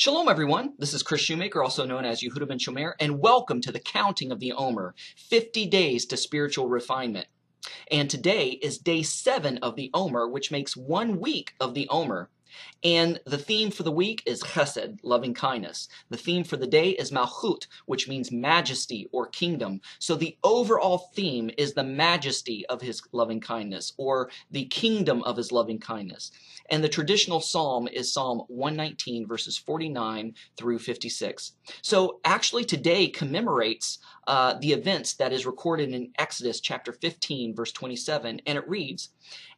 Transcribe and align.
Shalom, 0.00 0.28
everyone. 0.28 0.74
This 0.78 0.94
is 0.94 1.02
Kris 1.02 1.22
Shoemaker, 1.22 1.60
also 1.60 1.84
known 1.84 2.04
as 2.04 2.20
Yehudah 2.20 2.46
Ben 2.46 2.60
Shomeyr, 2.60 2.92
and 3.00 3.18
welcome 3.18 3.60
to 3.62 3.72
the 3.72 3.80
counting 3.80 4.30
of 4.30 4.38
the 4.38 4.52
Omer 4.52 4.94
50 5.16 5.66
days 5.66 6.06
to 6.06 6.16
spiritual 6.16 6.68
refinement. 6.68 7.26
And 7.90 8.08
today 8.08 8.50
is 8.62 8.78
day 8.78 9.02
seven 9.02 9.58
of 9.58 9.74
the 9.74 9.90
Omer, 9.92 10.28
which 10.28 10.52
makes 10.52 10.76
one 10.76 11.18
week 11.18 11.54
of 11.58 11.74
the 11.74 11.88
Omer. 11.88 12.30
And 12.84 13.20
the 13.26 13.38
theme 13.38 13.70
for 13.70 13.82
the 13.82 13.92
week 13.92 14.22
is 14.26 14.42
chesed, 14.42 14.98
loving 15.02 15.34
kindness. 15.34 15.88
The 16.10 16.16
theme 16.16 16.44
for 16.44 16.56
the 16.56 16.66
day 16.66 16.90
is 16.90 17.10
malchut, 17.10 17.66
which 17.86 18.08
means 18.08 18.30
majesty 18.30 19.08
or 19.12 19.26
kingdom. 19.26 19.80
So 19.98 20.14
the 20.14 20.36
overall 20.44 20.98
theme 21.14 21.50
is 21.58 21.74
the 21.74 21.84
majesty 21.84 22.66
of 22.66 22.80
his 22.80 23.02
loving 23.12 23.40
kindness 23.40 23.92
or 23.96 24.30
the 24.50 24.66
kingdom 24.66 25.22
of 25.22 25.36
his 25.36 25.52
loving 25.52 25.78
kindness. 25.78 26.30
And 26.70 26.84
the 26.84 26.88
traditional 26.88 27.40
psalm 27.40 27.88
is 27.88 28.12
Psalm 28.12 28.42
119, 28.48 29.26
verses 29.26 29.56
49 29.56 30.34
through 30.56 30.78
56. 30.78 31.52
So 31.82 32.20
actually 32.24 32.64
today 32.64 33.08
commemorates 33.08 33.98
uh, 34.26 34.54
the 34.60 34.72
events 34.72 35.14
that 35.14 35.32
is 35.32 35.46
recorded 35.46 35.94
in 35.94 36.12
Exodus 36.18 36.60
chapter 36.60 36.92
15, 36.92 37.54
verse 37.54 37.72
27, 37.72 38.42
and 38.46 38.58
it 38.58 38.68
reads, 38.68 39.10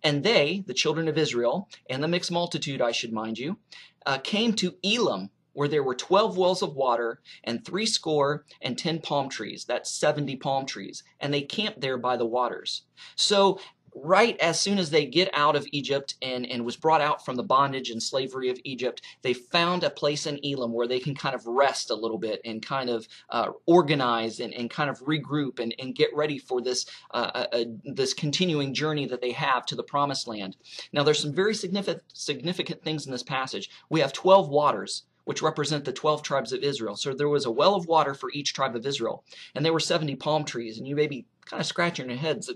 And 0.02 0.22
they, 0.22 0.64
the 0.66 0.74
children 0.74 1.08
of 1.08 1.18
Israel, 1.18 1.68
and 1.88 2.02
the 2.02 2.08
mixed 2.08 2.30
multitude, 2.30 2.80
I 2.80 2.92
should 2.92 3.12
mind 3.12 3.38
you, 3.38 3.58
uh, 4.06 4.18
came 4.18 4.54
to 4.54 4.76
Elim, 4.82 5.30
where 5.52 5.68
there 5.68 5.82
were 5.82 5.94
12 5.94 6.36
wells 6.36 6.62
of 6.62 6.74
water 6.76 7.20
and 7.44 7.64
three 7.64 7.86
score 7.86 8.44
and 8.62 8.78
10 8.78 9.00
palm 9.00 9.28
trees. 9.28 9.64
That's 9.64 9.90
70 9.90 10.36
palm 10.36 10.64
trees. 10.64 11.02
And 11.18 11.34
they 11.34 11.42
camped 11.42 11.80
there 11.80 11.98
by 11.98 12.16
the 12.16 12.26
waters. 12.26 12.82
So 13.16 13.60
right 13.94 14.38
as 14.40 14.60
soon 14.60 14.78
as 14.78 14.90
they 14.90 15.06
get 15.06 15.30
out 15.32 15.56
of 15.56 15.66
Egypt 15.72 16.14
and, 16.22 16.46
and 16.46 16.64
was 16.64 16.76
brought 16.76 17.00
out 17.00 17.24
from 17.24 17.36
the 17.36 17.42
bondage 17.42 17.90
and 17.90 18.02
slavery 18.02 18.48
of 18.50 18.58
Egypt, 18.64 19.02
they 19.22 19.32
found 19.32 19.84
a 19.84 19.90
place 19.90 20.26
in 20.26 20.38
Elim 20.44 20.72
where 20.72 20.86
they 20.86 21.00
can 21.00 21.14
kind 21.14 21.34
of 21.34 21.46
rest 21.46 21.90
a 21.90 21.94
little 21.94 22.18
bit 22.18 22.40
and 22.44 22.64
kind 22.64 22.90
of 22.90 23.06
uh, 23.30 23.50
organize 23.66 24.40
and, 24.40 24.54
and 24.54 24.70
kind 24.70 24.90
of 24.90 25.00
regroup 25.00 25.58
and, 25.58 25.74
and 25.78 25.94
get 25.94 26.14
ready 26.14 26.38
for 26.38 26.60
this 26.60 26.86
uh, 27.12 27.30
uh, 27.34 27.46
uh, 27.52 27.64
this 27.84 28.14
continuing 28.14 28.74
journey 28.74 29.06
that 29.06 29.20
they 29.20 29.32
have 29.32 29.66
to 29.66 29.76
the 29.76 29.82
promised 29.82 30.26
land. 30.26 30.56
Now 30.92 31.02
there's 31.02 31.20
some 31.20 31.34
very 31.34 31.54
significant 31.54 32.02
significant 32.12 32.82
things 32.82 33.06
in 33.06 33.12
this 33.12 33.22
passage. 33.22 33.70
We 33.88 34.00
have 34.00 34.12
12 34.12 34.48
waters 34.48 35.04
which 35.24 35.42
represent 35.42 35.84
the 35.84 35.92
12 35.92 36.22
tribes 36.22 36.52
of 36.52 36.64
Israel. 36.64 36.96
So 36.96 37.12
there 37.12 37.28
was 37.28 37.44
a 37.44 37.50
well 37.50 37.76
of 37.76 37.86
water 37.86 38.14
for 38.14 38.30
each 38.32 38.52
tribe 38.52 38.74
of 38.74 38.84
Israel, 38.84 39.22
and 39.54 39.64
there 39.64 39.72
were 39.72 39.78
70 39.78 40.16
palm 40.16 40.44
trees. 40.44 40.78
And 40.78 40.88
you 40.88 40.96
may 40.96 41.06
be 41.06 41.26
kind 41.44 41.60
of 41.60 41.66
scratching 41.66 42.08
your 42.08 42.18
heads 42.18 42.50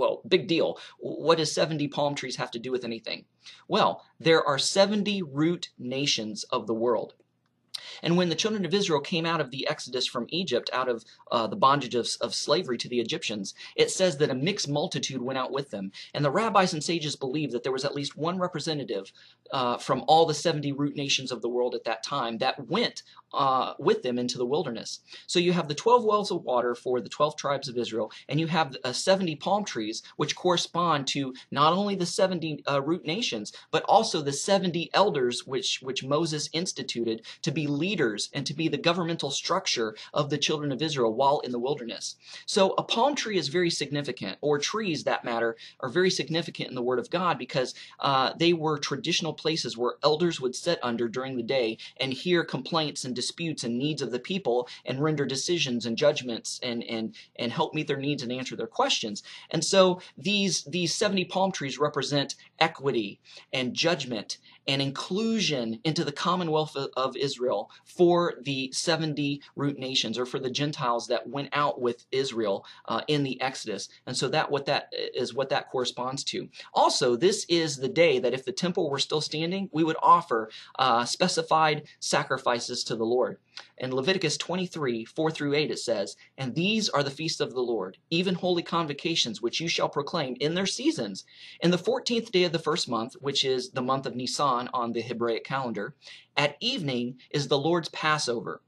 well, 0.00 0.22
big 0.26 0.48
deal. 0.48 0.78
What 0.98 1.36
does 1.36 1.52
70 1.52 1.86
palm 1.88 2.14
trees 2.14 2.36
have 2.36 2.50
to 2.52 2.58
do 2.58 2.72
with 2.72 2.84
anything? 2.84 3.26
Well, 3.68 4.02
there 4.18 4.42
are 4.42 4.58
70 4.58 5.22
root 5.22 5.68
nations 5.78 6.44
of 6.44 6.66
the 6.66 6.74
world. 6.74 7.12
And 8.02 8.16
when 8.16 8.28
the 8.28 8.34
children 8.34 8.64
of 8.64 8.74
Israel 8.74 9.00
came 9.00 9.26
out 9.26 9.40
of 9.40 9.50
the 9.50 9.66
exodus 9.68 10.06
from 10.06 10.26
Egypt, 10.28 10.70
out 10.72 10.88
of 10.88 11.04
uh, 11.30 11.46
the 11.46 11.56
bondage 11.56 11.94
of, 11.94 12.08
of 12.20 12.34
slavery 12.34 12.78
to 12.78 12.88
the 12.88 13.00
Egyptians, 13.00 13.54
it 13.76 13.90
says 13.90 14.18
that 14.18 14.30
a 14.30 14.34
mixed 14.34 14.68
multitude 14.68 15.22
went 15.22 15.38
out 15.38 15.52
with 15.52 15.70
them. 15.70 15.92
And 16.14 16.24
the 16.24 16.30
rabbis 16.30 16.72
and 16.72 16.82
sages 16.82 17.16
believed 17.16 17.52
that 17.52 17.62
there 17.62 17.72
was 17.72 17.84
at 17.84 17.94
least 17.94 18.16
one 18.16 18.38
representative 18.38 19.12
uh, 19.52 19.78
from 19.78 20.04
all 20.06 20.26
the 20.26 20.34
70 20.34 20.72
root 20.72 20.96
nations 20.96 21.32
of 21.32 21.42
the 21.42 21.48
world 21.48 21.74
at 21.74 21.84
that 21.84 22.02
time 22.02 22.38
that 22.38 22.68
went 22.68 23.02
uh, 23.32 23.74
with 23.78 24.02
them 24.02 24.18
into 24.18 24.38
the 24.38 24.46
wilderness. 24.46 25.00
So 25.26 25.38
you 25.38 25.52
have 25.52 25.68
the 25.68 25.74
12 25.74 26.04
wells 26.04 26.30
of 26.30 26.42
water 26.42 26.74
for 26.74 27.00
the 27.00 27.08
12 27.08 27.36
tribes 27.36 27.68
of 27.68 27.76
Israel, 27.76 28.10
and 28.28 28.40
you 28.40 28.46
have 28.48 28.76
uh, 28.84 28.92
70 28.92 29.36
palm 29.36 29.64
trees, 29.64 30.02
which 30.16 30.36
correspond 30.36 31.06
to 31.08 31.34
not 31.50 31.72
only 31.72 31.94
the 31.94 32.06
70 32.06 32.64
uh, 32.68 32.82
root 32.82 33.04
nations, 33.04 33.52
but 33.70 33.84
also 33.84 34.20
the 34.20 34.32
70 34.32 34.90
elders 34.94 35.46
which, 35.46 35.80
which 35.82 36.04
Moses 36.04 36.48
instituted 36.52 37.22
to 37.42 37.50
be 37.50 37.66
leaders 37.80 38.28
and 38.32 38.46
to 38.46 38.54
be 38.54 38.68
the 38.68 38.76
governmental 38.76 39.30
structure 39.30 39.96
of 40.14 40.30
the 40.30 40.38
children 40.38 40.70
of 40.70 40.82
Israel 40.82 41.12
while 41.14 41.40
in 41.40 41.50
the 41.50 41.58
wilderness. 41.58 42.16
So 42.46 42.74
a 42.78 42.82
palm 42.82 43.14
tree 43.16 43.38
is 43.38 43.48
very 43.48 43.70
significant, 43.70 44.38
or 44.40 44.58
trees 44.58 45.04
that 45.04 45.24
matter, 45.24 45.56
are 45.80 45.88
very 45.88 46.10
significant 46.10 46.68
in 46.68 46.74
the 46.74 46.82
Word 46.82 46.98
of 46.98 47.10
God 47.10 47.38
because 47.38 47.74
uh, 47.98 48.32
they 48.36 48.52
were 48.52 48.78
traditional 48.78 49.32
places 49.32 49.76
where 49.76 49.94
elders 50.02 50.40
would 50.40 50.54
sit 50.54 50.78
under 50.82 51.08
during 51.08 51.36
the 51.36 51.42
day 51.42 51.78
and 51.98 52.12
hear 52.12 52.44
complaints 52.44 53.04
and 53.04 53.16
disputes 53.16 53.64
and 53.64 53.78
needs 53.78 54.02
of 54.02 54.12
the 54.12 54.18
people 54.18 54.68
and 54.84 55.02
render 55.02 55.24
decisions 55.24 55.86
and 55.86 55.96
judgments 55.96 56.60
and, 56.62 56.84
and, 56.84 57.14
and 57.36 57.52
help 57.52 57.74
meet 57.74 57.86
their 57.86 57.96
needs 57.96 58.22
and 58.22 58.30
answer 58.30 58.56
their 58.56 58.66
questions. 58.66 59.22
And 59.50 59.64
so 59.64 60.00
these, 60.16 60.64
these 60.64 60.94
70 60.94 61.24
palm 61.24 61.52
trees 61.52 61.78
represent 61.78 62.34
equity 62.58 63.20
and 63.52 63.74
judgment 63.74 64.38
and 64.70 64.80
inclusion 64.80 65.80
into 65.82 66.04
the 66.04 66.12
commonwealth 66.12 66.76
of 66.76 67.16
Israel 67.16 67.72
for 67.84 68.34
the 68.40 68.70
70 68.70 69.42
root 69.56 69.76
nations 69.76 70.16
or 70.16 70.24
for 70.24 70.38
the 70.38 70.48
Gentiles 70.48 71.08
that 71.08 71.28
went 71.28 71.48
out 71.52 71.80
with 71.80 72.06
Israel 72.12 72.64
uh, 72.86 73.00
in 73.08 73.24
the 73.24 73.40
Exodus. 73.40 73.88
And 74.06 74.16
so 74.16 74.28
that 74.28 74.48
what 74.48 74.66
that 74.66 74.92
is 74.92 75.34
what 75.34 75.48
that 75.48 75.68
corresponds 75.70 76.22
to. 76.24 76.48
Also, 76.72 77.16
this 77.16 77.44
is 77.48 77.78
the 77.78 77.88
day 77.88 78.20
that 78.20 78.32
if 78.32 78.44
the 78.44 78.52
temple 78.52 78.88
were 78.88 79.00
still 79.00 79.20
standing, 79.20 79.68
we 79.72 79.82
would 79.82 79.96
offer 80.00 80.50
uh, 80.78 81.04
specified 81.04 81.82
sacrifices 81.98 82.84
to 82.84 82.94
the 82.94 83.04
Lord. 83.04 83.38
In 83.78 83.94
Leviticus 83.94 84.36
23, 84.36 85.04
4 85.04 85.30
through 85.30 85.54
8, 85.54 85.70
it 85.70 85.78
says, 85.78 86.16
And 86.36 86.54
these 86.54 86.88
are 86.88 87.02
the 87.02 87.10
feasts 87.10 87.40
of 87.40 87.52
the 87.52 87.60
Lord, 87.60 87.98
even 88.10 88.34
holy 88.34 88.62
convocations, 88.62 89.42
which 89.42 89.60
you 89.60 89.68
shall 89.68 89.88
proclaim 89.88 90.36
in 90.40 90.54
their 90.54 90.66
seasons. 90.66 91.24
In 91.60 91.70
the 91.70 91.78
14th 91.78 92.30
day 92.30 92.44
of 92.44 92.52
the 92.52 92.58
first 92.58 92.88
month, 92.88 93.14
which 93.20 93.44
is 93.44 93.70
the 93.70 93.82
month 93.82 94.06
of 94.06 94.14
Nisan 94.14 94.68
on 94.74 94.92
the 94.92 95.02
Hebraic 95.02 95.44
calendar, 95.44 95.94
at 96.36 96.56
evening 96.60 97.18
is 97.30 97.48
the 97.48 97.58
Lord's 97.58 97.88
Passover. 97.88 98.62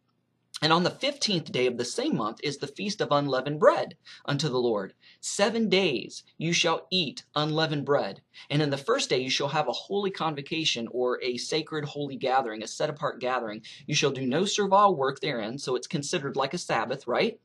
And 0.62 0.72
on 0.72 0.84
the 0.84 0.90
fifteenth 0.90 1.50
day 1.50 1.66
of 1.66 1.76
the 1.76 1.84
same 1.84 2.16
month 2.16 2.38
is 2.44 2.58
the 2.58 2.68
feast 2.68 3.00
of 3.00 3.10
unleavened 3.10 3.58
bread 3.58 3.96
unto 4.24 4.48
the 4.48 4.60
Lord. 4.60 4.94
Seven 5.20 5.68
days 5.68 6.22
you 6.38 6.52
shall 6.52 6.86
eat 6.88 7.24
unleavened 7.34 7.84
bread. 7.84 8.22
And 8.48 8.62
in 8.62 8.70
the 8.70 8.76
first 8.78 9.10
day 9.10 9.18
you 9.18 9.28
shall 9.28 9.48
have 9.48 9.66
a 9.66 9.72
holy 9.72 10.12
convocation 10.12 10.86
or 10.92 11.20
a 11.20 11.36
sacred 11.36 11.84
holy 11.84 12.14
gathering, 12.14 12.62
a 12.62 12.68
set 12.68 12.88
apart 12.88 13.20
gathering. 13.20 13.62
You 13.88 13.96
shall 13.96 14.12
do 14.12 14.24
no 14.24 14.44
servile 14.44 14.94
work 14.94 15.18
therein, 15.18 15.58
so 15.58 15.74
it's 15.74 15.88
considered 15.88 16.36
like 16.36 16.54
a 16.54 16.58
Sabbath, 16.58 17.08
right? 17.08 17.40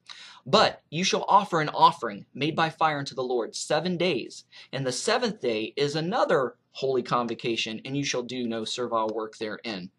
But 0.45 0.83
you 0.91 1.03
shall 1.03 1.25
offer 1.27 1.59
an 1.59 1.69
offering 1.69 2.27
made 2.35 2.55
by 2.55 2.69
fire 2.69 2.99
unto 2.99 3.15
the 3.15 3.23
Lord 3.23 3.55
seven 3.55 3.97
days. 3.97 4.45
And 4.71 4.85
the 4.85 4.91
seventh 4.91 5.41
day 5.41 5.73
is 5.75 5.95
another 5.95 6.53
holy 6.73 7.01
convocation, 7.01 7.81
and 7.83 7.97
you 7.97 8.03
shall 8.03 8.21
do 8.21 8.47
no 8.47 8.63
servile 8.63 9.09
work 9.11 9.39
therein. 9.39 9.89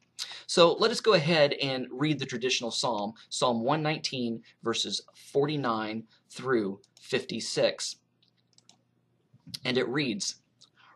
So 0.47 0.73
let 0.75 0.91
us 0.91 1.01
go 1.01 1.13
ahead 1.13 1.53
and 1.55 1.87
read 1.91 2.19
the 2.19 2.27
traditional 2.27 2.71
psalm, 2.71 3.15
Psalm 3.29 3.61
119, 3.63 4.43
verses 4.63 5.01
49 5.33 6.05
through 6.31 6.81
56. 7.01 7.97
And 9.65 9.79
it 9.79 9.89
reads, 9.89 10.37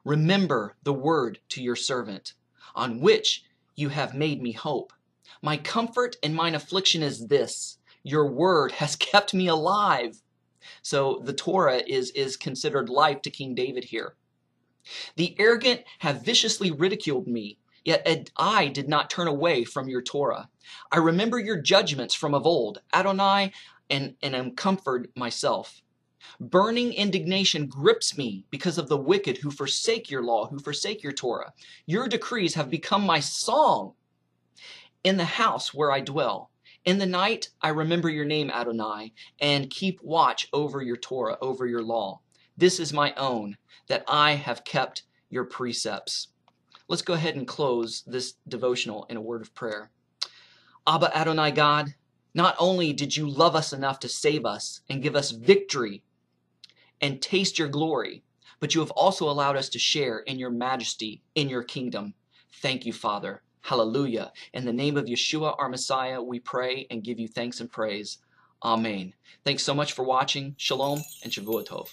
Remember 0.05 0.77
the 0.83 0.93
word 0.93 1.39
to 1.51 1.63
your 1.63 1.77
servant, 1.77 2.35
on 2.75 3.01
which 3.01 3.45
you 3.77 3.89
have 3.89 4.15
made 4.15 4.43
me 4.43 4.53
hope. 4.53 4.93
My 5.41 5.57
comfort 5.57 6.17
and 6.23 6.35
mine 6.35 6.55
affliction 6.55 7.03
is 7.03 7.27
this, 7.27 7.79
your 8.03 8.27
word 8.27 8.73
has 8.73 8.97
kept 9.13 9.35
me 9.35 9.49
alive. 9.49 10.21
So 10.83 11.21
the 11.25 11.33
Torah 11.33 11.83
is, 11.87 12.11
is 12.11 12.37
considered 12.37 12.89
life 12.89 13.23
to 13.23 13.31
King 13.31 13.55
David 13.55 13.85
here. 13.85 14.15
The 15.17 15.37
arrogant 15.39 15.83
have 16.01 16.25
viciously 16.25 16.73
ridiculed 16.73 17.29
me, 17.29 17.59
Yet 17.85 18.31
I 18.37 18.69
did 18.69 18.89
not 18.89 19.11
turn 19.11 19.27
away 19.27 19.65
from 19.65 19.89
your 19.89 20.03
Torah. 20.03 20.49
I 20.91 20.99
remember 20.99 21.39
your 21.39 21.61
judgments 21.61 22.15
from 22.15 22.35
of 22.35 22.47
old, 22.47 22.81
Adonai, 22.95 23.53
and, 23.91 24.15
and 24.23 24.35
am 24.35 24.53
comforted 24.53 25.11
myself. 25.17 25.83
Burning 26.39 26.93
indignation 26.93 27.67
grips 27.67 28.17
me 28.17 28.45
because 28.51 28.79
of 28.79 28.89
the 28.89 28.97
wicked 28.97 29.39
who 29.39 29.51
forsake 29.51 30.11
your 30.11 30.23
law, 30.23 30.47
who 30.47 30.59
forsake 30.59 31.03
your 31.03 31.13
Torah. 31.13 31.53
Your 31.87 32.07
decrees 32.07 32.55
have 32.55 32.71
become 32.71 33.05
my 33.05 33.21
song 33.21 33.95
in 35.05 35.17
the 35.17 35.25
house 35.25 35.75
where 35.75 35.91
I 35.91 36.01
dwell. 36.01 36.51
In 36.85 36.99
the 36.99 37.07
night, 37.07 37.51
I 37.61 37.69
remember 37.69 38.09
your 38.09 38.25
name, 38.25 38.51
Adonai, 38.51 39.13
and 39.41 39.71
keep 39.71 40.03
watch 40.03 40.49
over 40.53 40.83
your 40.83 40.97
Torah, 40.97 41.39
over 41.41 41.67
your 41.67 41.83
law. 41.83 42.21
This 42.57 42.81
is 42.81 42.93
my 42.93 43.13
own, 43.15 43.57
that 43.89 44.05
I 44.09 44.33
have 44.33 44.65
kept 44.65 45.03
your 45.31 45.45
precepts. 45.45 46.29
Let's 46.93 47.01
go 47.01 47.15
ahead 47.15 47.37
and 47.37 47.49
close 47.49 48.03
this 48.07 48.35
devotional 48.47 49.07
in 49.09 49.17
a 49.17 49.21
word 49.23 49.41
of 49.41 49.55
prayer. 49.55 49.91
Abba 50.87 51.17
Adonai 51.17 51.51
God, 51.51 51.95
not 52.35 52.55
only 52.59 52.93
did 52.93 53.17
you 53.17 53.27
love 53.27 53.57
us 53.57 53.73
enough 53.73 53.99
to 54.01 54.11
save 54.11 54.45
us 54.45 54.83
and 54.91 55.03
give 55.03 55.17
us 55.17 55.31
victory 55.31 56.03
and 57.01 57.23
taste 57.23 57.59
your 57.59 57.69
glory, 57.69 58.25
but 58.61 58.75
you 58.75 58.83
have 58.83 58.91
also 58.91 59.31
allowed 59.31 59.57
us 59.57 59.71
to 59.71 59.79
share 59.79 60.19
in 60.19 60.39
your 60.39 60.51
majesty, 60.51 61.23
in 61.35 61.49
your 61.49 61.63
kingdom. 61.63 62.13
Thank 62.61 62.85
you, 62.85 62.93
Father. 62.93 63.41
Hallelujah. 63.63 64.31
In 64.53 64.67
the 64.67 64.73
name 64.75 64.99
of 64.99 65.07
Yeshua, 65.07 65.55
our 65.59 65.71
Messiah, 65.71 66.21
we 66.21 66.41
pray 66.41 66.87
and 66.91 67.03
give 67.03 67.19
you 67.19 67.27
thanks 67.27 67.61
and 67.61 67.73
praise. 67.73 68.19
Amen. 68.63 69.15
Thanks 69.47 69.63
so 69.63 69.73
much 69.73 69.95
for 69.95 70.05
watching. 70.05 70.57
Shalom 70.59 71.01
and 71.23 71.33
Shavua 71.33 71.67
Tov. 71.67 71.89